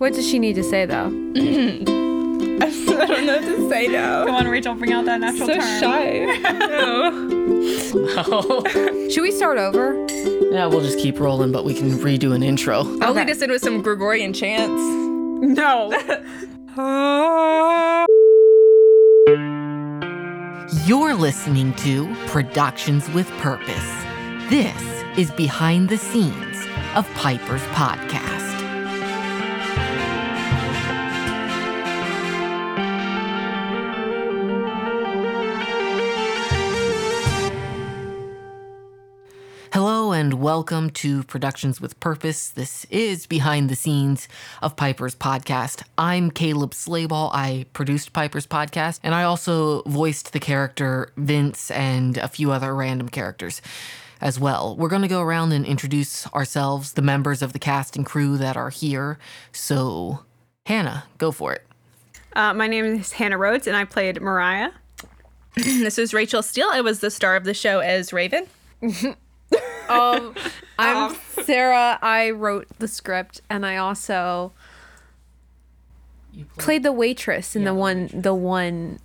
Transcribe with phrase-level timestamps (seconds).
[0.00, 1.06] What does she need to say though?
[1.06, 1.10] I
[3.06, 4.24] don't know what to say now.
[4.24, 5.80] Come on, Rachel, bring out that natural So turn.
[5.80, 6.26] shy.
[9.10, 9.94] Should we start over?
[10.50, 12.78] yeah, we'll just keep rolling, but we can redo an intro.
[13.02, 13.20] I'll Okay.
[13.20, 14.80] lead us in with some Gregorian chants.
[15.60, 15.90] No.
[20.86, 23.90] You're listening to Productions with Purpose.
[24.48, 24.82] This
[25.18, 26.56] is behind the scenes
[26.94, 28.29] of Piper's podcast.
[40.40, 42.48] Welcome to Productions with Purpose.
[42.48, 44.26] This is behind the scenes
[44.62, 45.82] of Piper's podcast.
[45.98, 47.30] I'm Caleb Slayball.
[47.34, 52.74] I produced Piper's podcast and I also voiced the character Vince and a few other
[52.74, 53.60] random characters
[54.22, 54.74] as well.
[54.76, 58.38] We're going to go around and introduce ourselves, the members of the cast and crew
[58.38, 59.18] that are here.
[59.52, 60.20] So,
[60.64, 61.66] Hannah, go for it.
[62.32, 64.70] Uh, my name is Hannah Rhodes, and I played Mariah.
[65.56, 66.70] This is Rachel Steele.
[66.72, 68.46] I was the star of the show as Raven.
[69.90, 70.34] Um,
[70.78, 71.98] I'm Sarah.
[72.00, 74.52] I wrote the script, and I also
[76.58, 78.98] played the waitress in the one the one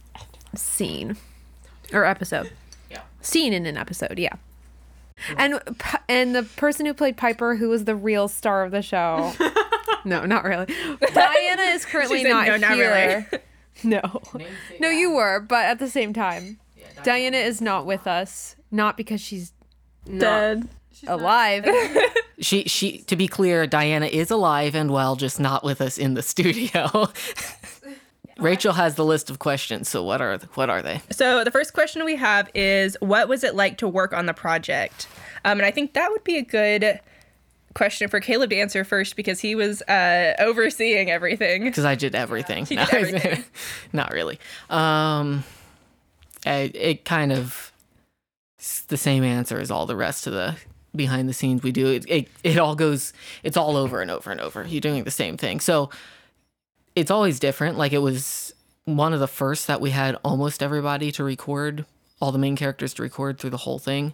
[0.54, 1.18] scene
[1.92, 2.52] or episode.
[2.90, 3.02] Yeah.
[3.22, 4.36] Scene in an episode, yeah.
[5.38, 5.60] And
[6.08, 9.34] and the person who played Piper, who was the real star of the show.
[10.06, 10.66] no, not really.
[11.14, 13.28] Diana is currently said, not "No, not here.
[13.84, 14.22] No.
[14.80, 16.60] No, you were, but at the same time,
[17.04, 18.56] Diana is not with us.
[18.72, 19.54] Not because she's
[20.08, 20.68] not Dead.
[21.08, 21.66] alive.
[22.38, 26.16] She she to be clear, Diana is alive and well, just not with us in
[26.16, 27.08] the studio.
[28.38, 31.02] Rachel has the list of questions, so what are what are they?
[31.12, 34.34] So the first question we have is, what was it like to work on the
[34.34, 35.08] project?
[35.46, 37.00] Um, and I think that would be a good
[37.74, 41.64] question for Caleb to answer first because he was uh, overseeing everything.
[41.64, 42.66] Because I did everything.
[42.66, 43.46] He did everything.
[43.94, 44.40] not really.
[44.70, 45.46] Um,
[46.46, 47.72] I, it kind of
[48.58, 50.56] it's the same answer as all the rest of the
[50.96, 51.88] behind the scenes we do.
[51.88, 53.14] It, it it all goes.
[53.44, 54.66] It's all over and over and over.
[54.66, 55.90] You're doing the same thing, so
[56.96, 57.78] it's always different.
[57.78, 58.54] Like it was
[58.86, 61.86] one of the first that we had almost everybody to record,
[62.22, 64.14] all the main characters to record through the whole thing.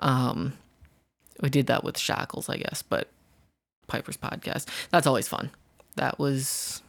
[0.00, 0.54] Um,
[1.40, 3.08] we did that with Shackles, I guess, but
[3.86, 4.66] Piper's podcast.
[4.90, 5.50] That's always fun.
[5.96, 6.82] That was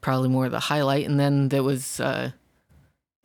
[0.00, 1.06] probably more the highlight.
[1.06, 2.34] And then there was a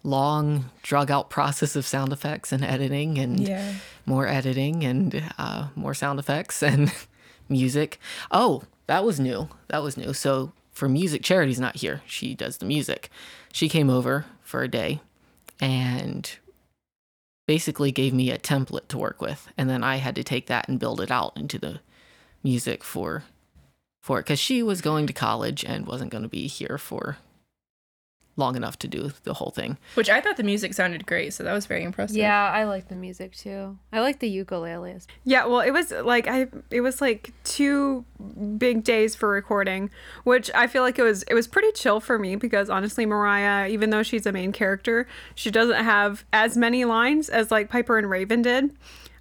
[0.05, 3.73] long, drug out process of sound effects and editing, and Yeah.
[4.05, 6.91] more editing and uh, more sound effects and
[7.49, 7.99] music.
[8.31, 9.49] Oh, that was new.
[9.69, 10.13] That was new.
[10.13, 12.01] So for music, Charity's not here.
[12.05, 13.09] She does the music.
[13.51, 14.99] She came over for a day
[15.59, 16.29] and
[17.47, 20.67] basically gave me a template to work with, and then I had to take that
[20.67, 21.79] and build it out into the
[22.43, 23.23] music for
[24.03, 27.17] for it because she was going to college and wasn't going to be here for
[28.37, 29.77] long enough to do the whole thing.
[29.93, 32.17] Which I thought the music sounded great, so that was very impressive.
[32.17, 33.77] Yeah, I like the music too.
[33.93, 35.05] I like the ukuleles.
[35.23, 38.05] Yeah, well, it was like I it was like two
[38.57, 39.89] big days for recording,
[40.23, 43.69] which I feel like it was it was pretty chill for me because honestly, Mariah,
[43.69, 47.97] even though she's a main character, she doesn't have as many lines as like Piper
[47.97, 48.75] and Raven did.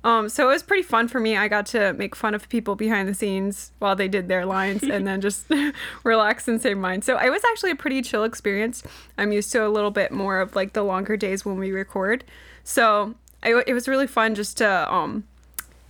[0.04, 1.34] Um, so it was pretty fun for me.
[1.34, 4.82] I got to make fun of people behind the scenes while they did their lines
[4.82, 5.46] and then just
[6.04, 7.00] relax and save mine.
[7.00, 8.82] So it was actually a pretty chill experience.
[9.16, 12.22] I'm used to a little bit more of like the longer days when we record.
[12.64, 15.24] So I, it was really fun just to um,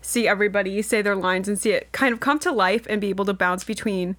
[0.01, 3.09] see everybody say their lines and see it kind of come to life and be
[3.09, 4.15] able to bounce between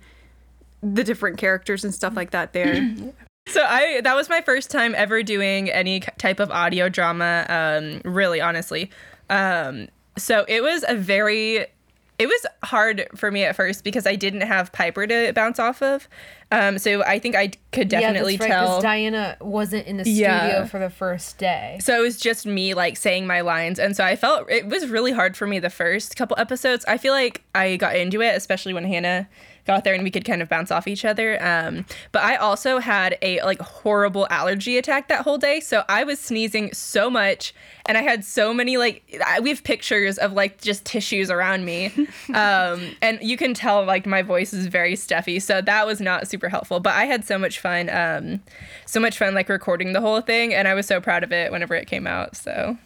[0.84, 2.96] the different characters and stuff like that there.
[3.48, 7.46] So I that was my first time ever doing any type of audio drama.
[7.48, 8.90] Um, really, honestly.
[9.30, 9.88] Um,
[10.18, 11.68] so it was a very
[12.18, 15.82] it was hard for me at first because I didn't have Piper to bounce off
[15.82, 16.08] of.
[16.56, 18.82] Um, so I think I could definitely yeah, right, tell.
[18.82, 20.66] Diana wasn't in the studio Yeah.
[20.66, 21.78] for the first day.
[21.82, 23.78] So it was just me like saying my lines.
[23.80, 26.86] And so I felt it was really hard for me the first couple episodes.
[26.88, 29.28] I feel like I got into it, especially when Hannah
[29.68, 31.44] got there and we could kind of bounce off each other.
[31.44, 35.60] Um, but I also had a like horrible allergy attack that whole day.
[35.60, 37.52] So I was sneezing so much
[37.88, 41.66] and I had so many like I- we have pictures of like just tissues around
[41.66, 41.92] me.
[42.34, 45.40] Um, and you can tell like my voice is very stuffy.
[45.40, 46.80] So that was not super helpful.
[46.80, 47.90] But I had so much fun.
[47.90, 48.42] Um,
[48.86, 51.52] so much fun like recording the whole thing and I was so proud of it
[51.52, 52.36] whenever it came out.
[52.36, 52.78] So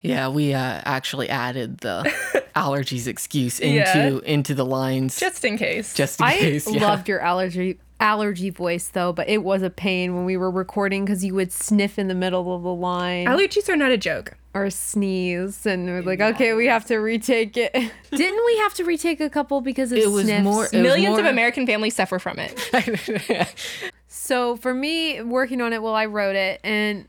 [0.00, 2.02] Yeah, we uh, actually added the
[2.56, 4.18] allergies excuse into Yeah.
[4.24, 5.98] into the lines just, just in case.
[5.98, 6.70] in I case.
[6.70, 6.80] yeah.
[6.86, 11.04] loved your allergy allergy voice though, but it was a pain when we were recording
[11.04, 13.26] because you would sniff in the middle of the line.
[13.26, 14.36] allergies are not a joke.
[14.54, 17.72] Or sneeze, and we're like, okay, we have to retake it.
[18.10, 20.44] Didn't we have to retake a couple because of It was sniffs?
[20.44, 23.54] more- it was Millions of American families suffer from it.
[24.14, 27.06] So for me, working on it while I wrote it, and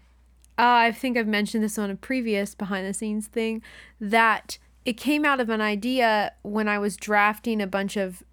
[0.57, 3.61] uh, I think I've mentioned this on a previous behind the scenes thing,
[3.99, 8.23] that it came out of an idea when I was drafting a bunch of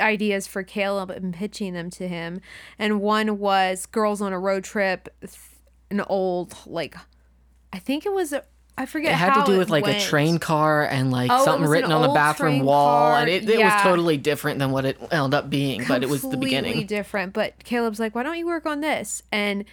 [0.00, 2.40] ideas for Caleb and pitching them to him.
[2.78, 5.08] And one was girls on a road trip,
[5.90, 6.94] an old like,
[7.76, 8.42] I think it was a,
[8.78, 9.12] I forget.
[9.12, 9.98] It had to do with like went.
[9.98, 13.20] a train car and like Oh, something written on the bathroom wall, car.
[13.20, 13.74] and it, it Yeah.
[13.74, 15.84] was totally different than what it ended up being.
[15.86, 16.86] But it was the completely beginning.
[16.86, 17.32] different.
[17.34, 19.22] But Caleb's like, why don't you work on this?
[19.30, 19.64] And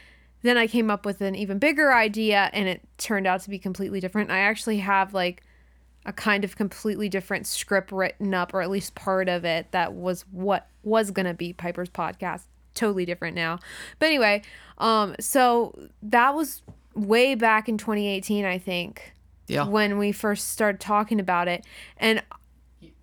[0.42, 3.58] then I came up with an even bigger idea, and it turned out to be
[3.58, 4.30] completely different.
[4.32, 5.44] I actually have like
[6.06, 9.94] a kind of completely different script written up, or at least part of it that
[9.94, 12.44] was what was gonna be Piper's podcast.
[12.74, 13.60] Totally different now.
[14.00, 14.42] But anyway,
[14.80, 16.62] um, so that was
[16.96, 19.14] way back in 2018, I think
[19.48, 19.66] Yeah.
[19.66, 21.66] when we first started talking about it.
[21.98, 22.22] And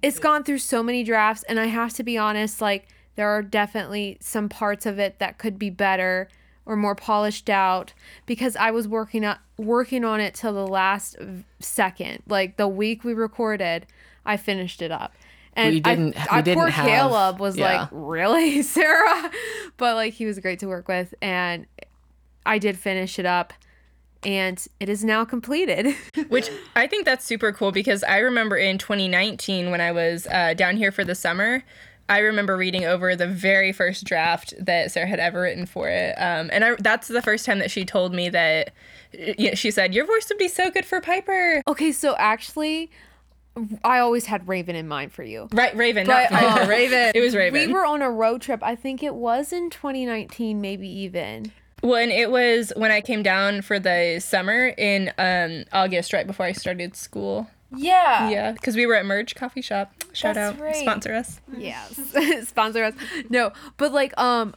[0.02, 3.42] it's gone through so many drafts and i have to be honest like there are
[3.42, 6.26] definitely some parts of it that could be better
[6.64, 7.92] or more polished out
[8.24, 11.16] because i was working on working on it till the last
[11.58, 12.22] second.
[12.26, 13.86] Like the week we recorded
[14.24, 15.12] i finished it up.
[15.54, 17.80] And We didn't- I, we I, didn't poor have- caleb was yeah.
[17.82, 19.30] like really sarah?
[19.76, 21.66] But like he was great to work with and
[22.46, 23.52] i did finish it up
[24.22, 25.94] and it is now completed
[26.28, 30.54] Which I think that's super cool because I remember in 2019 when I was uh,
[30.54, 31.62] down here for the summer,
[32.08, 36.14] I remember reading over the very first draft that Sarah had ever written for it.
[36.18, 38.72] Um, and I, that's the first time that she told me that
[39.16, 41.62] y- she said, Your voice would be so good for Piper.
[41.68, 42.90] Okay, so actually,
[43.84, 45.48] I always had Raven in mind for you.
[45.52, 46.60] Right, Raven, But, not Piper.
[46.62, 47.12] uh, Raven.
[47.14, 47.68] It was Raven.
[47.68, 48.60] We were on a road trip.
[48.62, 51.52] I think it was in 2019, maybe even.
[51.80, 56.46] When it was when I came down for the summer in um, August, right before
[56.46, 57.48] I started school.
[57.74, 58.28] Yeah.
[58.30, 59.92] Yeah, because we were at Merge Coffee Shop.
[60.12, 60.74] Shout That's out, right.
[60.74, 61.40] sponsor us.
[61.56, 62.00] Yes.
[62.48, 62.94] Sponsor us.
[63.28, 64.54] No, but like, um,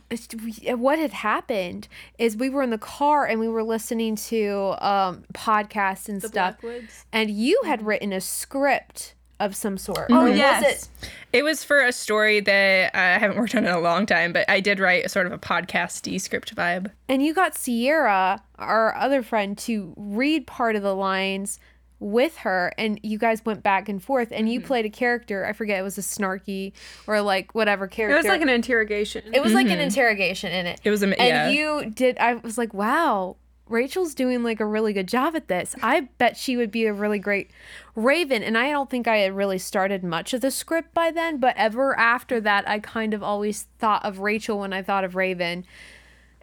[0.76, 1.88] what had happened
[2.18, 6.60] is we were in the car and we were listening to um podcasts and stuff,
[6.60, 7.06] Blackwoods.
[7.14, 9.14] and you had written a script
[9.46, 10.08] of some sort.
[10.12, 10.90] Oh yes.
[11.32, 14.34] It was for a story that uh, I haven't worked on in a long time,
[14.34, 16.92] but I did write a sort of a podcasty script vibe.
[17.10, 21.60] and you got Sierra, our other friend, to read part of the lines
[22.04, 24.68] with her, and you guys went back and forth, and you mm-hmm.
[24.68, 25.46] played a character.
[25.46, 26.74] I forget it was a snarky
[27.08, 29.34] or like whatever character It was like an interrogation.
[29.34, 29.82] It was like an mm-hmm.
[29.82, 30.82] interrogation in it.
[30.84, 31.50] It was a- and yeah.
[31.50, 32.18] you did.
[32.18, 33.38] I was like, wow.
[33.70, 35.76] Rachel's doing like a really good job at this.
[35.82, 37.50] I bet she would be a really great
[37.96, 38.44] Raven.
[38.44, 41.56] And I don't think I had really started much of the script by then, but
[41.58, 45.66] ever after that, I kind of always thought of Rachel when I thought of Raven.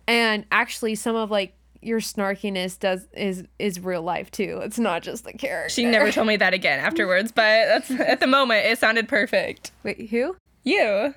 [0.06, 4.61] And actually, some of like your snarkiness does is is real life too.
[4.62, 5.70] It's not just the character.
[5.70, 9.72] She never told me that again afterwards, but that's at the moment it sounded perfect.
[9.82, 10.37] Wait, who?
[10.64, 11.14] You.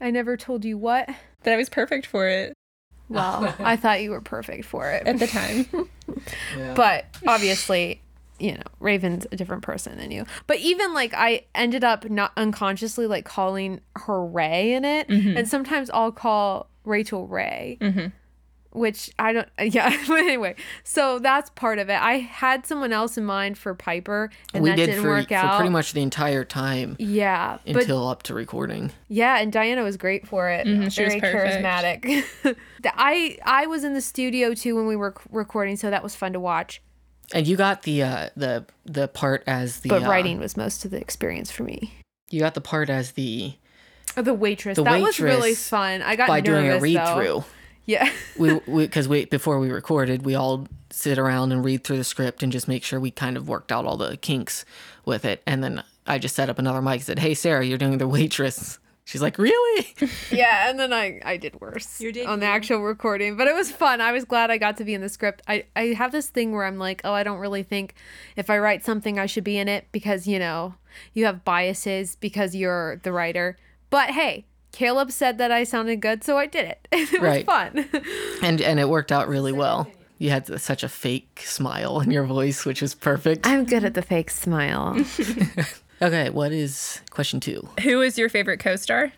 [0.00, 1.08] I never told you what.
[1.42, 2.54] That I was perfect for it
[3.10, 5.06] Well, I thought you were perfect for it.
[5.06, 5.66] at the time.
[6.74, 8.02] But obviously,
[8.40, 10.26] you know, Raven's a different person than you.
[10.48, 15.36] But even like I ended up not unconsciously like calling her Ray in it, mm-hmm.
[15.36, 17.78] and sometimes I'll call Rachel Ray.
[17.80, 18.06] Mm-hmm.
[18.72, 19.90] Which I don't, yeah.
[20.06, 22.00] But anyway, so that's part of it.
[22.00, 25.28] I had someone else in mind for Piper, and we that did didn't for, work
[25.28, 25.56] for out.
[25.56, 28.92] pretty much the entire time yeah, but until up to recording.
[29.08, 30.66] yeah, and Diana was great for it.
[30.66, 31.64] Mm-hmm, she was Very perfect.
[31.64, 32.56] charismatic.
[32.84, 36.32] I I was in the studio too when we were recording, so that was fun
[36.34, 36.80] to watch.
[37.34, 40.84] And you got the uh, the the part as the But uh, writing was most
[40.84, 41.94] of the experience for me.
[42.30, 43.54] You got the part as the
[44.16, 44.76] Oh, the waitress.
[44.76, 46.02] The that was really fun.
[46.02, 47.44] I got by doing a read through.
[47.90, 48.08] Yeah.
[48.38, 52.42] we because we, before we recorded, we all sit around and read through the script
[52.42, 54.64] and just make sure we kind of worked out all the kinks
[55.04, 55.42] with it.
[55.44, 58.06] And then I just set up another mic and said, "Hey, Sarah, you're doing the
[58.06, 59.96] waitress." She's like, "Really?"
[60.30, 63.56] yeah, and then I I did worse You did on the actual recording, but it
[63.56, 64.00] was fun.
[64.00, 65.42] I was glad I got to be in the script.
[65.48, 67.96] I I have this thing where I'm like, "Oh, I don't really think
[68.36, 70.76] if I write something I should be in it because, you know,
[71.12, 73.56] you have biases because you're the writer."
[73.90, 76.88] But hey, Caleb said that I sounded good, so I did it.
[76.92, 77.46] it was Right.
[77.46, 77.88] fun.
[78.42, 79.88] and and it worked out really well.
[80.18, 83.46] You had such a fake smile in your voice, which was perfect.
[83.46, 84.96] I'm good at the fake smile.
[86.02, 87.68] Okay, what is question two?
[87.82, 89.12] who is your favorite co-star?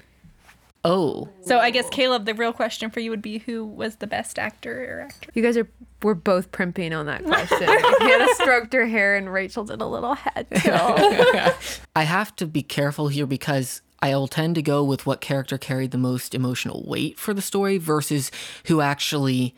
[0.84, 4.08] Oh, So I guess Caleb, the real question for you would be who was the
[4.08, 5.30] best actor or actor?
[5.32, 5.68] You guys are
[6.02, 7.68] we're both primping on that question.
[7.68, 11.80] Hannah stroked her hair and Rachel did a little head tilt.
[11.94, 15.56] I have to be careful here because I will tend to go with what character
[15.56, 18.30] carried the most emotional weight for the story versus
[18.66, 19.54] who actually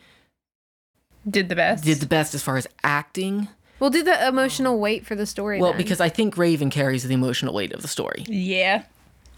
[1.27, 1.83] Did the best.
[1.83, 3.47] did the best as far as acting.
[3.79, 5.59] We'll do the emotional weight for the story.
[5.59, 5.77] Well, then.
[5.81, 8.23] because I think Raven carries the emotional weight of the story.
[8.27, 8.83] Yeah.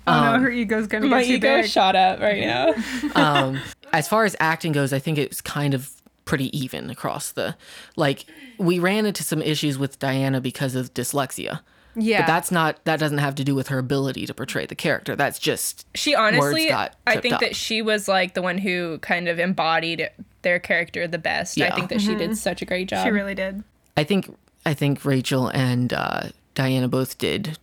[0.06, 1.70] Oh no, her ego's gonna My get too ego big.
[1.72, 2.74] shot up right now.
[3.16, 3.60] um,
[3.94, 5.92] as far as acting goes, I think it's kind of
[6.26, 7.56] pretty even across the.
[7.96, 8.26] Like,
[8.58, 11.62] we ran into some issues with Diana because of dyslexia.
[12.00, 12.84] Yeah, But that's not.
[12.86, 15.16] That doesn't have to do with her ability to portray the character.
[15.16, 15.88] That's just.
[15.96, 17.42] She honestly, got I think up.
[17.42, 20.10] that she was like the one who kind of embodied
[20.44, 21.58] their character the best.
[21.58, 21.74] Yeah.
[21.74, 23.04] I think that she did such a great job.
[23.04, 23.64] She really did.
[23.96, 24.34] I think.
[24.66, 26.24] I think Rachel and uh,
[26.54, 27.58] Diana both did.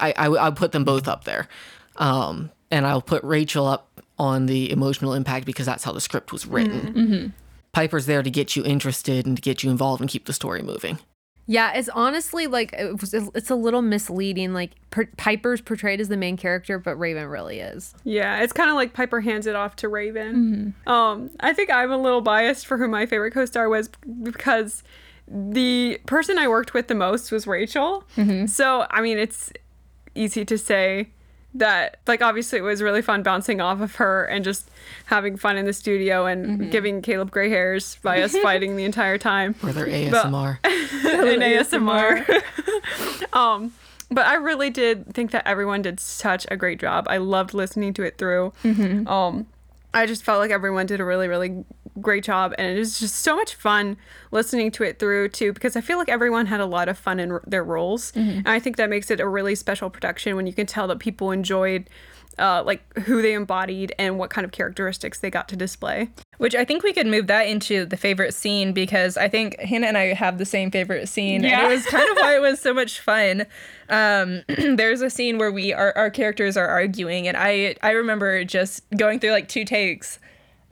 [0.00, 1.48] I, I I'll put them both up there,
[1.96, 6.32] um, and I'll put Rachel up on the emotional impact because that's how the script
[6.32, 7.34] was written.
[7.72, 10.60] Piper's there to get you interested and to get you involved and keep the story
[10.60, 10.98] moving.
[11.46, 11.72] Yeah.
[11.72, 14.52] It's honestly like it was, it's a little misleading.
[14.52, 17.94] Like per, Piper's portrayed as the main character, but Raven really is.
[18.04, 20.74] Yeah, it's kind of like Piper hands it off to Raven.
[20.86, 23.88] Um, I think I'm a little biased for who my favorite co-star was
[24.22, 24.82] because
[25.26, 28.04] the person I worked with the most was Rachel.
[28.46, 29.52] So I mean, it's
[30.14, 31.10] easy to say
[31.54, 34.70] that like obviously it was really fun bouncing off of her and just
[35.06, 39.18] having fun in the studio and giving Caleb gray hairs by us fighting the entire
[39.18, 40.58] time Or their ASMR.
[40.64, 42.42] in ASMR.
[43.34, 43.72] um,
[44.10, 47.06] but I really did think that everyone did such a great job.
[47.08, 48.52] I loved listening to it through.
[48.64, 49.46] Um,
[49.92, 51.64] I just felt like everyone did a really, really
[52.00, 53.96] great job, and it was just so much fun
[54.30, 55.52] listening to it through too.
[55.52, 58.48] Because I feel like everyone had a lot of fun in r- their roles, and
[58.48, 61.30] I think that makes it a really special production when you can tell that people
[61.30, 61.88] enjoyed.
[62.38, 66.08] Uh, like who they embodied and what kind of characteristics they got to display.
[66.38, 69.88] Which I think we could move that into the favorite scene because I think Hannah
[69.88, 71.42] and I have the same favorite scene.
[71.42, 71.64] Yeah.
[71.64, 73.44] And it was kind of why it was so much fun.
[73.90, 78.42] Um, there's a scene where we our, our characters are arguing and I I remember
[78.44, 80.18] just going through like two takes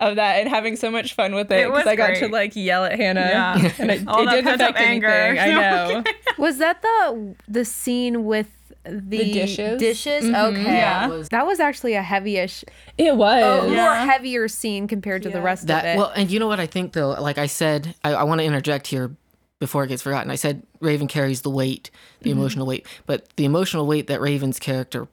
[0.00, 2.54] of that and having so much fun with it It because I got to like
[2.54, 3.20] yell at Hannah.
[3.20, 3.72] Yeah.
[3.78, 5.06] And it, All it that didn't affect anger.
[5.08, 5.54] anything.
[5.56, 6.04] I know.
[6.38, 8.48] Was that the the scene with
[8.84, 9.78] the, dishes?
[9.78, 10.24] Dishes.
[10.24, 10.34] Mm-hmm.
[10.56, 10.62] Okay.
[10.76, 11.24] Yeah.
[11.30, 12.64] That was actually a heavyish,
[12.96, 13.64] It was.
[13.64, 14.04] more Yeah.
[14.04, 15.98] heavier scene compared to the rest That of it.
[15.98, 17.10] well, and you know what I think though.
[17.10, 19.14] Like I said, I, I want to interject here
[19.58, 20.30] before it gets forgotten.
[20.30, 21.90] I said Raven carries the weight,
[22.20, 22.38] the mm-hmm.
[22.38, 25.08] emotional weight, but the emotional weight that Raven's character,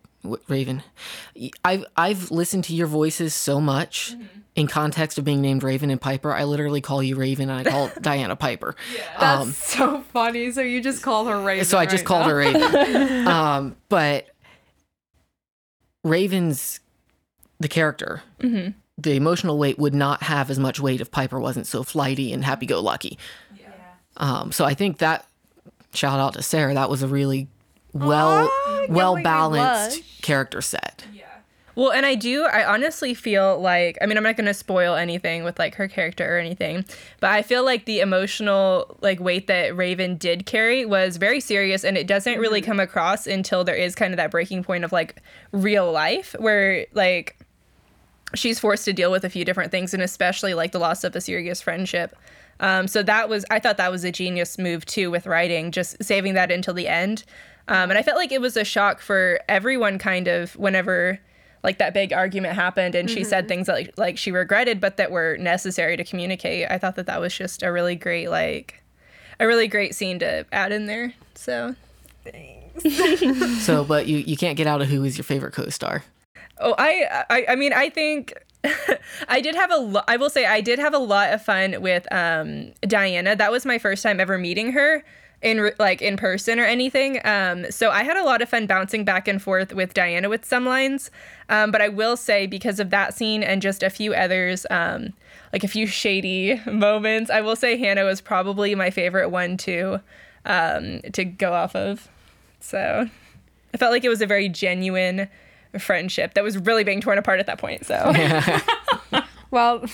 [0.47, 0.83] Raven,
[1.63, 4.25] I've I've listened to your voices so much mm-hmm.
[4.55, 6.31] In context of being named Raven and Piper.
[6.33, 8.75] I literally call you Raven and I call Diana Piper.
[9.19, 10.51] That's Um, so funny.
[10.51, 11.65] So you just call her Raven.
[11.65, 12.29] so I just right called now.
[12.29, 13.27] her Raven.
[13.27, 14.27] um, but
[16.03, 16.79] Raven's
[17.59, 18.21] the character.
[18.39, 22.43] The emotional weight would not have as much weight if Piper wasn't so flighty and
[22.45, 23.17] happy-go-lucky.
[23.59, 23.67] Yeah.
[24.17, 25.25] Um, so I think that
[25.93, 26.73] shout out to Sarah.
[26.73, 27.47] That was a really
[27.91, 28.49] well
[28.87, 31.03] well don't make me balanced character set.
[31.75, 34.95] Well, and I do, I honestly feel like, I mean, I'm not going to spoil
[34.95, 36.85] anything with like her character or anything,
[37.19, 41.83] but I feel like the emotional like weight that Raven did carry was very serious
[41.83, 44.93] and it doesn't really come across until there is kind of that breaking point of
[44.93, 47.37] like real life where like
[48.33, 51.13] she's forced to deal with a few different things and especially like the loss of
[51.15, 52.15] a serious friendship.
[52.61, 56.01] Um, so that was, I thought that was a genius move too with writing, just
[56.01, 57.25] saving that until the end.
[57.67, 61.19] Um, and I felt like it was a shock for everyone kind of whenever
[61.65, 64.97] like that big argument happened and she said things that like, like she regretted but
[64.97, 66.69] that were necessary to communicate.
[66.69, 68.81] I thought that that was just a really great like
[69.39, 71.13] a really great scene to add in there.
[71.33, 71.75] So
[72.23, 72.55] thanks
[73.65, 76.03] So, but you you can't get out of who is your favorite co-star.
[76.59, 78.33] Oh, I, I, I mean, I think
[79.27, 80.05] I did have a lot.
[80.07, 83.35] I will say I did have a lot of fun with um, Diana.
[83.35, 85.03] That was my first time ever meeting her
[85.45, 87.21] in like in person or anything.
[87.23, 90.43] Um, so I had a lot of fun bouncing back and forth with Diana with
[90.43, 91.11] some lines.
[91.49, 95.13] Um, but I will say because of that scene and just a few others, um,
[95.53, 100.01] like a few shady moments, I will say Hannah was probably my favorite one to
[100.45, 102.09] um, to go off of.
[102.59, 103.07] So
[103.73, 105.29] I felt like it was a very genuine
[105.77, 107.85] friendship that was really being torn apart at that point.
[107.85, 108.13] So
[109.51, 109.85] Well,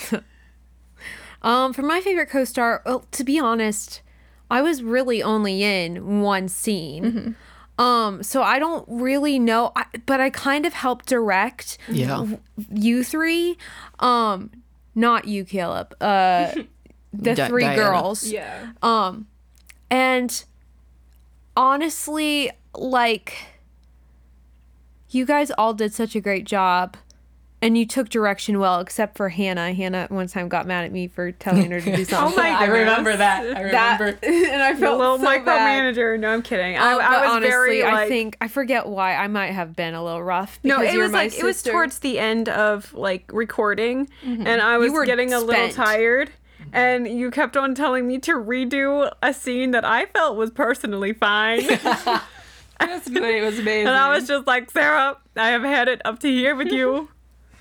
[1.42, 4.00] um, for my favorite co-star, well, to be honest,
[4.52, 7.34] I was really only in one scene.
[7.78, 12.26] Um, so I don't really know, I, but I kind of helped direct Yeah.
[12.70, 13.56] you three.
[13.98, 14.50] Um,
[14.94, 15.94] not you, Caleb.
[16.00, 16.52] Uh,
[17.14, 17.76] the Di- three Diana.
[17.82, 18.24] girls.
[18.28, 19.26] yeah, Um,
[19.90, 20.44] and
[21.56, 23.34] honestly, like,
[25.10, 26.96] you guys all did such a great job.
[27.62, 29.72] And you took direction well, except for Hannah.
[29.72, 32.34] Hannah one time got mad at me for telling her to do something.
[32.34, 33.46] Oh my I remember that.
[33.56, 34.18] I that, remember.
[34.26, 35.44] and I felt a little so bad.
[35.46, 36.18] micromanager.
[36.18, 36.76] No, I'm kidding.
[36.76, 37.94] I, Um, I was honestly, very like.
[37.94, 40.58] I think I forget why I might have been a little rough.
[40.64, 44.60] no, it you're was my like it was towards the end of like recording, and
[44.60, 46.30] I was were getting a little tired.
[46.72, 51.12] and you kept on telling me to redo a scene that I felt was personally
[51.12, 51.62] fine.
[52.80, 53.42] That's great.
[53.42, 53.86] It was amazing.
[53.86, 57.08] and I was just like, Sarah, I have had it up to here with you.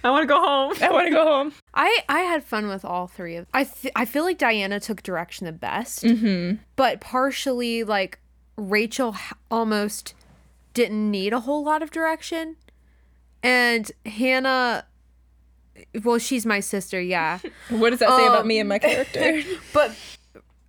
[0.04, 0.74] I want to go home.
[0.82, 1.54] I want to go home.
[1.74, 3.48] I I had fun with all three of.
[3.54, 6.56] I th- I feel like Diana took direction the best, mm-hmm.
[6.76, 8.20] but partially like
[8.58, 10.14] Rachel h- almost
[10.74, 12.56] didn't need a whole lot of direction,
[13.44, 14.86] and Hannah.
[16.04, 17.40] Well, she's my sister, yeah,
[17.70, 19.42] What does that say about Um, me and my character?
[19.74, 19.96] but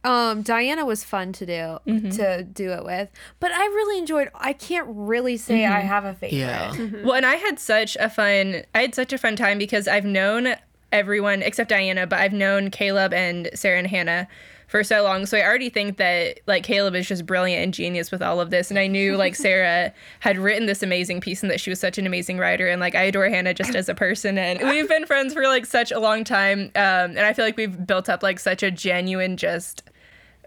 [0.05, 1.53] um Diana was fun to do
[1.87, 2.11] Mm-hmm.
[2.11, 3.09] to do it with.
[3.41, 4.31] But I really enjoyed.
[4.35, 6.39] I can't really say I have a favorite.
[6.39, 6.77] Yeah.
[7.05, 10.05] Well, and I had such a fun I had such a fun time because I've
[10.05, 10.55] known
[10.91, 14.29] everyone except Diana, but I've known Caleb and Sarah and Hannah
[14.69, 15.27] for so long.
[15.27, 18.51] So I already think that like Caleb is just brilliant and genius with all of
[18.51, 18.71] this.
[18.71, 21.99] And I knew like Sarah had written this amazing piece and that she was such
[21.99, 22.67] an amazing writer.
[22.69, 24.37] And like I adore Hannah just as a person.
[24.39, 26.71] And we've been friends for like such a long time.
[26.75, 29.83] Um, and I feel like we've built up like such a genuine just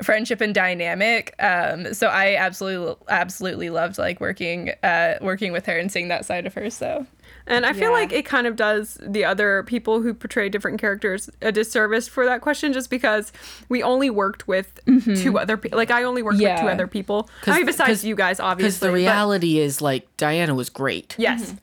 [0.04, 1.34] friendship and dynamic.
[1.40, 6.26] Um, so I absolutely absolutely loved like working uh working with her and seeing that
[6.26, 6.70] side of her.
[6.70, 7.06] So
[7.48, 7.90] And I feel Yeah.
[7.90, 12.26] like it kind of does the other people who portray different characters a disservice for
[12.26, 13.32] that question just because
[13.70, 14.80] we only worked with
[15.16, 15.78] two other people.
[15.78, 17.30] Like, I only worked with two other people.
[17.46, 18.66] I mean, besides 'cause- you guys, obviously.
[18.66, 18.88] Because obviously.
[18.88, 21.14] the but- reality is, like, Diana was great.
[21.20, 21.54] yes.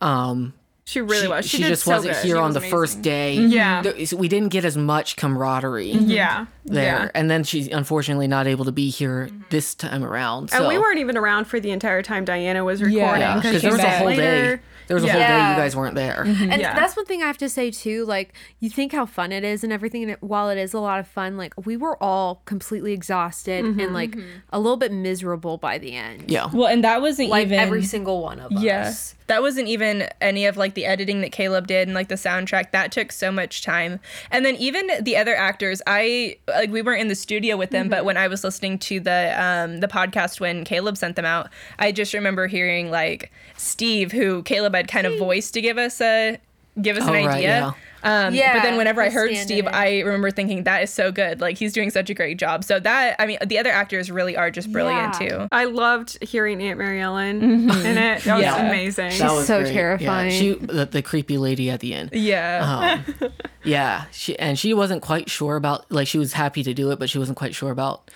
[0.00, 0.52] Um,
[0.84, 1.48] She really she, was.
[1.48, 2.24] She, she just so wasn't good.
[2.24, 3.36] here She on was the first day.
[3.38, 3.50] Mm-hmm.
[3.52, 3.82] Yeah.
[3.82, 6.10] There- so we didn't get as much camaraderie mm-hmm.
[6.10, 6.46] Yeah.
[6.64, 7.10] there, Yeah.
[7.14, 10.50] and then she's unfortunately not able to be here this time around.
[10.50, 10.58] So.
[10.58, 13.20] And we weren't even around for the entire time Diana was recording.
[13.20, 14.56] Yeah, because because there was a whole later.
[14.56, 14.62] day.
[14.88, 16.24] There was a whole day you guys weren't there.
[16.26, 16.50] Mm-hmm.
[16.50, 16.74] And Yeah.
[16.74, 18.04] that's one thing I have to say too.
[18.04, 20.02] Like, you think how fun it is and everything.
[20.02, 23.64] And it, while it is a lot of fun, like we were all completely exhausted
[23.64, 24.16] and like
[24.52, 26.28] a little bit miserable by the end.
[26.28, 26.50] Yeah.
[26.52, 28.88] well, and that wasn't like even every single one of Yeah.
[28.88, 29.14] us.
[29.32, 32.70] That wasn't even any of like the editing that Caleb did and like the soundtrack.
[32.72, 33.98] That took so much time.
[34.30, 37.88] And then even the other actors, I like we weren't in the studio with them,
[37.88, 41.48] but when I was listening to the um the podcast when Caleb sent them out,
[41.78, 46.02] I just remember hearing like Steve, who Caleb had kind of voiced to give us
[46.02, 46.38] a
[46.80, 47.74] give us Oh, an right, idea.
[48.04, 49.74] Um, Yeah, but then whenever I heard Steve, stand-in.
[49.74, 51.40] I remember thinking that is so good.
[51.40, 52.64] Like he's doing such a great job.
[52.64, 55.28] So that I mean, the other actors really are just brilliant Yeah.
[55.28, 55.48] too.
[55.52, 58.22] I loved hearing Aunt Mary Ellen in it.
[58.24, 58.66] That was Yeah.
[58.66, 59.16] amazing.
[59.18, 59.68] That was so great.
[59.74, 60.30] Yeah, terrifying.
[60.32, 62.10] she, the, the creepy lady at the end.
[62.12, 63.02] Yeah.
[63.20, 63.30] Um,
[63.62, 66.98] yeah, she and she wasn't quite sure about like she was happy to do it,
[66.98, 68.10] but she wasn't quite sure about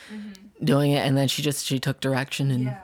[0.64, 1.06] doing it.
[1.06, 2.76] And then she just she took direction and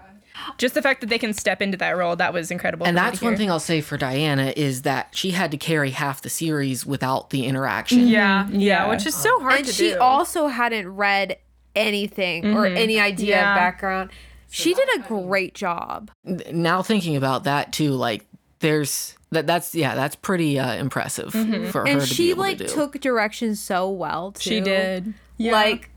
[0.58, 3.02] just the fact that they can step into that role that was incredible and for
[3.02, 5.90] me to that's one thing I'll say for Diana is that she had to carry
[5.90, 8.06] half the series without the interaction.
[8.06, 8.88] yeah, yeah, Yeah.
[8.90, 9.98] which is so hard And to she do.
[9.98, 11.36] also hadn't read
[11.74, 13.52] anything or any idea Yeah.
[13.52, 14.10] of background.
[14.50, 16.10] She did a great job.
[16.24, 18.26] Now thinking about that too, like
[18.60, 21.86] there's that that's yeah that's pretty uh, impressive for her Mm-hmm.
[21.86, 22.74] And to be she able like to do.
[22.74, 24.40] took direction so well too.
[24.50, 25.14] She did.
[25.38, 25.88] Like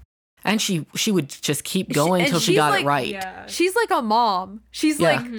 [0.45, 3.07] and she she would just keep going until she she's got like- it right.
[3.07, 3.45] yeah.
[3.47, 4.61] she's like a mom.
[4.71, 5.19] She's Yeah.
[5.21, 5.31] like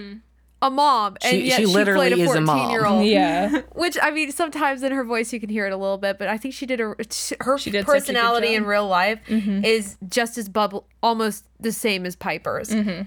[0.62, 2.58] a mom, and She- yet she she, literally played a is a mom.
[2.58, 3.06] fourteen-year-old.
[3.06, 3.60] Yeah.
[3.74, 6.28] Which I mean, sometimes in her voice you can hear it a little bit, but
[6.28, 6.94] I think she did a
[7.40, 9.64] her She did such a personality in real life mm-hmm.
[9.64, 13.02] is just as bubble, almost the same as Piper's, mm-hmm.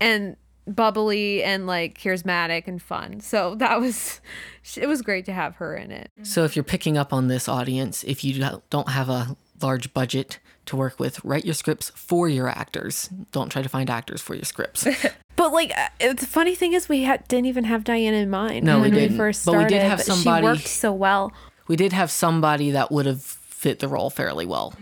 [0.00, 0.36] and
[0.66, 3.20] bubbly and like charismatic and fun.
[3.20, 4.22] So that was,
[4.76, 6.10] it was great to have her in it.
[6.22, 9.92] So if you're picking up on this audience, if you don't- don't have a large
[9.92, 13.08] budget to work with, write your scripts for your actors.
[13.32, 14.86] Don't try to find actors for your scripts.
[15.36, 18.30] But like, uh, it's the funny thing is we had, didn't even have Diana in
[18.30, 19.16] mind No, when we didn't.
[19.16, 21.32] first But we did have somebody- She worked so well.
[21.66, 24.74] we did have somebody that would have fit the role fairly well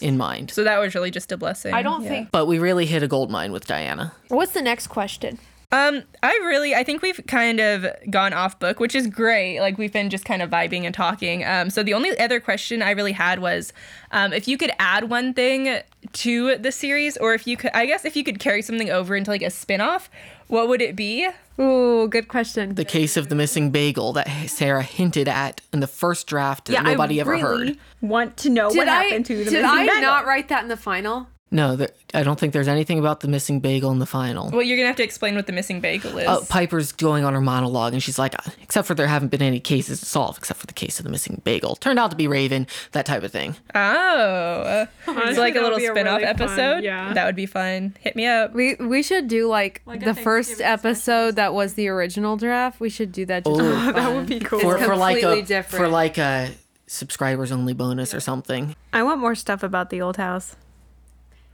[0.00, 0.50] in mind.
[0.50, 1.74] So that was really just a blessing.
[1.74, 2.08] I don't Yeah.
[2.08, 2.30] think.
[2.30, 4.12] But we really hit a gold mine with Diana.
[4.28, 5.38] What's the next question?
[5.70, 9.60] Um, I really, I think we've kind of gone off book, which is great.
[9.60, 11.44] Like we've been just kind of vibing and talking.
[11.44, 13.74] Um, so the only other question I really had was,
[14.10, 15.80] um, if you could add one thing
[16.14, 19.14] to the series, or if you could, I guess if you could carry something over
[19.14, 20.08] into like a spin-off,
[20.46, 21.28] what would it be?
[21.60, 22.74] Ooh, good question.
[22.74, 26.72] The case of the missing bagel that Sarah hinted at in the first draft that
[26.72, 27.78] Yeah, nobody I ever really heard.
[28.00, 30.00] Want to know did what I happened to the did missing I bagel.
[30.00, 31.26] not write that in the final?
[31.50, 34.50] No, there, I don't think there's anything about the missing bagel in the final.
[34.50, 36.26] Well, you're gonna have to explain what the missing bagel is.
[36.26, 39.58] Uh, Piper's going on her monologue, and she's like, except for there haven't been any
[39.58, 41.74] cases solved, except for the case of the missing bagel.
[41.76, 43.56] Turned out to be Raven, that type of thing.
[43.74, 46.84] oh, it's like a little be spin-off really fun- episode.
[46.84, 47.12] yeah.
[47.14, 47.96] that would be fun.
[48.00, 48.52] Hit me up.
[48.52, 52.78] We we should do like, Like the first episode that was the original draft.
[52.78, 53.44] We should do that.
[53.44, 53.92] Just for Ooh.
[53.92, 54.60] that would be cool.
[54.60, 55.82] For, for like a different.
[55.82, 56.50] for like a
[56.86, 58.74] subscribers only bonus or something.
[58.92, 60.56] I want more stuff about the old house.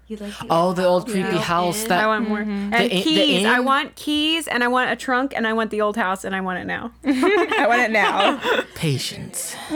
[0.07, 1.38] You like the Oh, the old creepy Yeah.
[1.38, 2.38] house And- I that want more.
[2.40, 3.47] And The i- the keys.
[3.47, 6.37] I want keys and I want a trunk and I want the old house and
[6.37, 6.93] I want it now.
[7.07, 8.38] I want it now.
[8.75, 9.57] patience.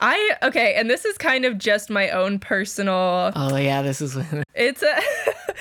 [0.00, 3.32] I okay, and this is kind of just my own personal.
[3.36, 4.16] Oh yeah, this is
[4.54, 5.00] It's a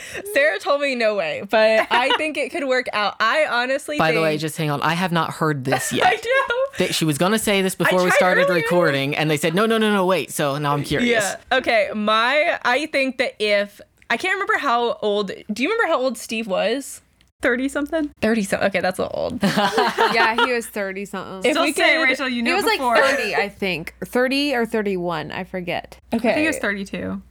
[0.34, 3.16] Sarah told me no way, but I think it could work out.
[3.20, 3.98] I honestly.
[3.98, 4.82] By the way, just hang on.
[4.82, 6.06] I have not heard this yet.
[6.08, 6.26] I yet.
[6.26, 6.56] know.
[6.80, 8.62] That she was gonna say this before we started earlier.
[8.64, 10.32] recording, and they said no, no, no, no, wait.
[10.32, 11.10] So now I'm curious.
[11.24, 11.58] Yeah.
[11.58, 11.90] Okay.
[11.96, 12.60] My.
[12.64, 13.80] I think that if
[14.10, 15.32] I can't remember how old.
[15.52, 17.02] Do you remember how old Steve was?
[17.42, 18.12] 30 something?
[18.22, 18.68] Thirty something.
[18.70, 19.44] Okay, that's a little old.
[19.44, 21.50] yeah, he was 30 something.
[21.50, 23.94] If Still we say, could- Rachel, you He knew was like 30, I think.
[24.04, 26.00] 30 or 31, I forget.
[26.12, 26.32] Okay.
[26.32, 27.22] I think it was 32.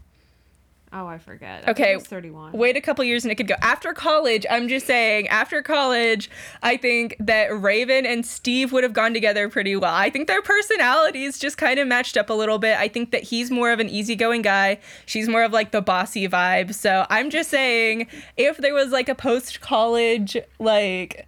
[0.97, 1.65] Oh, I forget.
[1.67, 1.93] I Okay.
[1.93, 2.53] it was 31.
[2.53, 3.57] Wait a couple years and it could go.
[3.61, 6.31] After college, I'm just saying, after college,
[6.63, 9.93] I think that Raven and Steve would have gone together pretty well.
[9.93, 12.79] I think their personalities just kind of matched up a little bit.
[12.79, 14.79] I think that he's more of an easygoing guy.
[15.05, 16.73] She's more of like the bossy vibe.
[16.75, 21.27] So I'm just saying, if there was like a post college like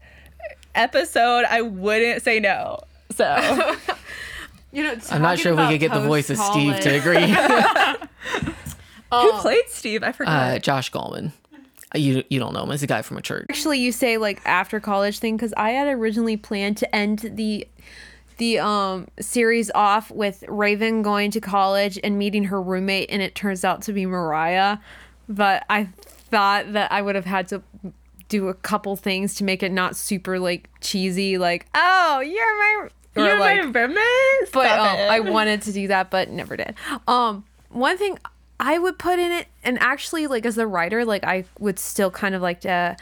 [0.76, 2.78] episode, I wouldn't say no.
[3.10, 3.24] So
[4.72, 7.34] You know, I'm not sure if we could get the voice of Steve to agree.
[9.22, 10.02] who played Steve?
[10.02, 10.52] I forgot.
[10.54, 11.32] uh, Josh Gallman.
[11.94, 12.70] Uh, You you don't know him.
[12.70, 13.46] He's a guy from a church.
[13.50, 17.66] Actually, you say like after college thing because I had originally planned to end the
[18.38, 23.34] the um series off with Raven going to college and meeting her roommate, and it
[23.34, 24.78] turns out to be Mariah.
[25.28, 27.62] But I thought that I would have had to
[28.28, 32.88] do a couple things to make it not super like cheesy, like oh you're my
[33.16, 34.52] You're like, my roommate?
[34.52, 34.96] but um.
[35.08, 36.74] I wanted to do that, but never did.
[37.06, 38.18] Um, one thing
[38.66, 42.10] I would put in it, and actually, like as a writer, like I would still
[42.10, 42.96] kind of like to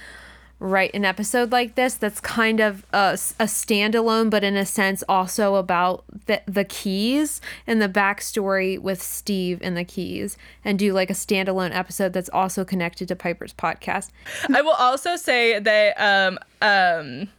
[0.60, 5.02] write an episode like this that's kind of a, a standalone, but in a sense
[5.08, 10.92] also about the the keys and the backstory with Steve and the keys, and do
[10.92, 14.10] like a standalone episode that's also connected to Piper's podcast.
[14.54, 17.30] I will also say that um um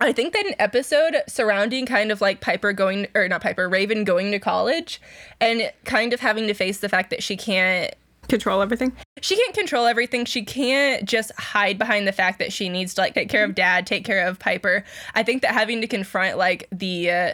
[0.00, 4.04] I think that an episode surrounding kind of like Piper going or not Piper, Raven
[4.04, 5.00] going to college
[5.40, 7.94] and kind of having to face the fact that she can't
[8.28, 8.92] Control everything.
[9.22, 10.24] she can't control everything.
[10.24, 13.56] She can't just hide behind the fact that she needs to like take care of
[13.56, 14.84] dad, take care of Piper.
[15.16, 17.32] I think that having to confront like the uh,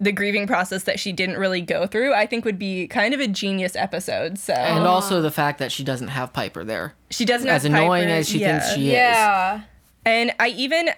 [0.00, 3.20] the grieving process that she didn't really go through, I think would be kind of
[3.20, 4.36] a genius episode.
[4.36, 6.94] So And also the fact that she doesn't have Piper there.
[7.10, 8.10] she doesn't As have annoying Piper.
[8.10, 8.58] as annoying as she Yeah.
[8.58, 9.62] thinks she is.
[10.04, 10.90] And I even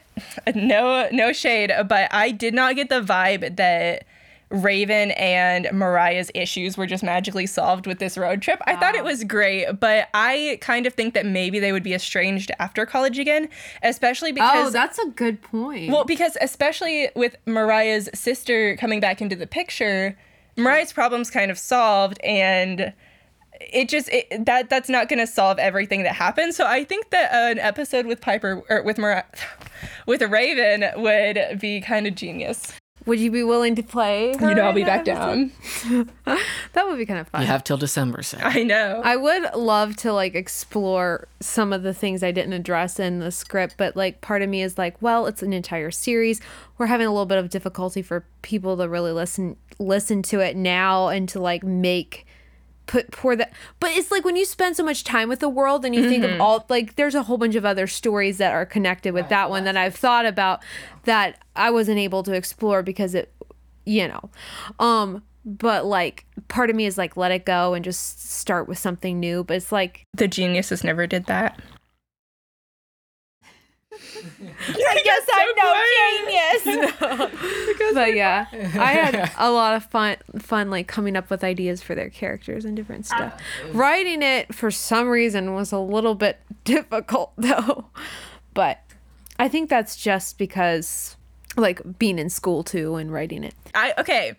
[0.55, 4.05] no no shade, but I did not get the vibe that
[4.51, 8.61] Raven and Mariah's issues were just magically solved with this road trip.
[8.67, 11.93] I thought it was great, but I kind of think that maybe they would be
[11.95, 13.49] estranged after college again,
[13.83, 15.91] especially oh, because Oh, that's a good point.
[15.91, 20.17] well, because especially with Mariah's sister coming back into the picture,
[20.57, 22.93] Mariah's problems kind of solved and
[23.73, 26.55] it just it, that that's not going to solve everything that happened.
[26.55, 29.25] So I think that an episode with Piper or with Mariah
[30.07, 32.73] with a Raven would be kind of genius.
[33.07, 34.37] would you be willing to play?
[34.37, 35.53] her You know, I'll be back down.
[36.73, 37.43] That would be kind of fun.
[37.43, 38.37] You have till December, so.
[38.43, 39.01] I know.
[39.05, 43.31] I would love to like explore some of the things I didn't address in the
[43.31, 46.41] script, but like part of me is like, well, it's an entire series.
[46.77, 50.57] We're having a little bit of difficulty for people to really listen listen to it
[50.57, 52.27] now and to like make
[52.87, 55.85] put pour that but it's like when you spend so much time with the world
[55.85, 58.67] and you think of all like there's a whole bunch of other stories that are
[58.67, 60.63] connected with that one that I've thought about
[61.05, 63.33] that I wasn't able to explore because it
[63.87, 64.31] you know
[64.79, 68.79] um but like part of me is like let it go and just start with
[68.79, 71.61] something new but it's like the geniuses never did that.
[74.69, 75.75] i guess i'm no
[77.29, 77.95] genius.
[77.95, 81.95] But yeah i had a lot of fun fun like coming up with ideas for
[81.95, 83.41] their characters and different stuff.
[83.73, 87.87] Writing it for some reason was a little bit difficult though.
[88.53, 88.81] But
[89.39, 91.17] i think that's just because
[91.57, 93.55] like being in school too and writing it.
[93.75, 94.35] I okay.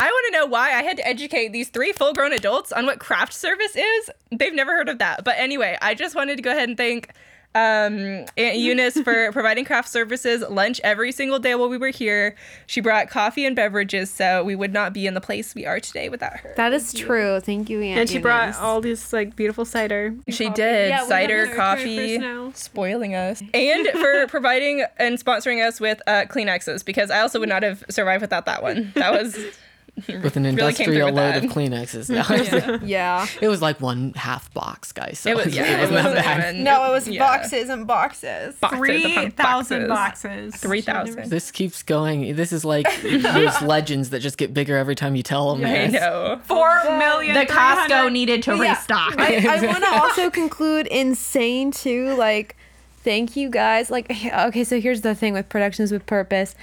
[0.00, 2.86] I want to know why I had to educate these three full grown adults on
[2.86, 4.10] what craft service is.
[4.30, 5.24] They've never heard of that.
[5.24, 7.10] But anyway, I just wanted to go ahead and thank
[7.58, 12.36] um, Aunt Eunice for providing craft services lunch every single day while we were here.
[12.66, 15.80] She brought coffee and beverages, so we would not be in the place we are
[15.80, 16.52] today without her.
[16.56, 18.58] that is true thank you Aunt And she brought Eunice.
[18.58, 20.14] all these like beautiful cider.
[20.28, 22.20] She did Yeah, cider, coffee,
[22.54, 27.48] spoiling us, and for providing and sponsoring us with uh, Kleenexes because I also would
[27.48, 28.92] not have survived without that one.
[28.94, 29.36] That was
[30.06, 32.08] with an came industrial with load of Kleenexes.
[32.78, 33.26] No, Yeah.
[33.40, 35.18] it was like one half box, guys.
[35.18, 36.54] So It was yeah, it wasn't that bad.
[36.54, 37.18] even- No, it was yeah.
[37.18, 38.54] boxes and boxes.
[38.56, 40.52] Boxes Three upon thousand boxes.
[40.52, 40.56] boxes.
[40.60, 41.30] Three thousand.
[41.30, 42.34] This keeps going.
[42.36, 45.64] This is like those legends that just get bigger every time you tell them.
[45.66, 46.40] I know.
[46.44, 47.34] Four million.
[47.34, 48.60] The Costco needed to Yeah.
[48.72, 49.14] restock.
[49.18, 52.14] I, I want to also conclude insane too.
[52.14, 52.56] Like,
[53.04, 53.90] thank you guys.
[53.90, 56.54] Like, okay, so here's the thing with productions with purpose.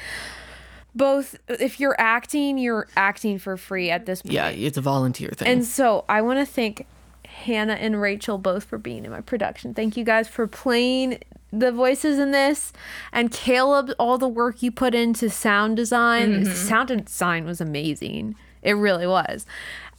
[0.95, 4.33] Both, if you're acting, you're acting for free at this point.
[4.33, 5.47] Yeah, it's a volunteer thing.
[5.47, 6.87] And so I want to thank
[7.25, 9.73] Hannah and Rachel both for being in my production.
[9.73, 11.19] Thank you guys for playing
[11.51, 12.73] the voices in this,
[13.11, 16.43] and Caleb, all the work you put into sound design.
[16.43, 16.53] Mm-hmm.
[16.53, 18.35] Sound design was amazing.
[18.61, 19.45] It really was,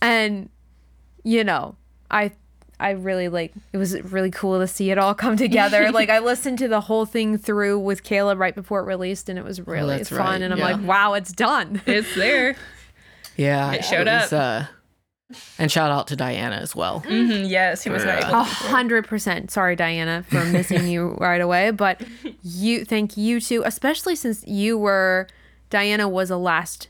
[0.01, 0.49] and
[1.25, 1.77] you know,
[2.11, 2.33] I.
[2.79, 5.91] I really like it was really cool to see it all come together.
[5.93, 9.39] like I listened to the whole thing through with Caleb right before it released and
[9.39, 10.73] it was really that's fun right, and I'm yeah.
[10.77, 11.81] like, wow, it's done.
[11.87, 12.55] It's there.
[13.37, 14.63] yeah, It showed was, up.
[14.63, 14.67] Uh,
[15.59, 17.01] and shout out to Diana as well.
[17.01, 19.51] Mhm, yes, he was For, not uh, able A hundred percent.
[19.51, 21.71] Sorry, Diana, for missing you right away.
[21.73, 22.03] But
[22.43, 25.27] you, thank you too, especially since you were,
[25.71, 26.89] Diana was a last,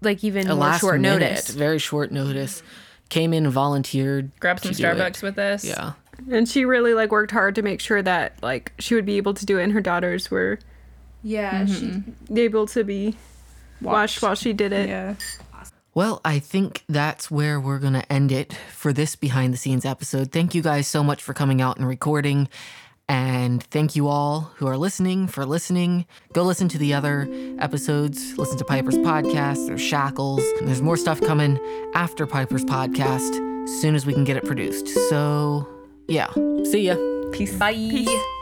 [0.00, 1.48] like even A more last short minute, notice.
[1.50, 2.62] very short notice.
[3.08, 4.96] Came in, volunteered, grabbed some to do it.
[4.96, 5.64] Starbucks with us.
[5.64, 5.92] Yeah,
[6.30, 9.34] And she really like worked hard to make sure that like she would be able
[9.34, 10.58] to do it, and her daughters were
[11.22, 12.02] Yeah, mhm.
[12.28, 13.16] she able to be
[13.80, 14.88] watched while she did it.
[14.88, 15.14] Yeah.
[15.94, 19.86] Well, I think that's where we're going to end it for this behind the scenes
[19.86, 20.30] episode.
[20.30, 22.48] Thank you guys so much for coming out and recording.
[23.08, 26.06] And thank you all who are listening for listening.
[26.32, 28.36] Go listen to the other episodes.
[28.36, 29.66] Listen to Piper's podcast.
[29.66, 30.42] There's Shackles.
[30.58, 31.58] And there's more stuff coming
[31.94, 34.88] after Piper's podcast as soon as we can get it produced.
[35.08, 35.68] So,
[36.08, 36.32] yeah.
[36.64, 36.96] see ya.
[37.32, 37.56] Peace.
[37.56, 38.32] Bye.